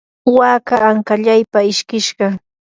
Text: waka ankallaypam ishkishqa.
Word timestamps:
waka 0.37 0.75
ankallaypam 0.89 1.65
ishkishqa. 1.71 2.27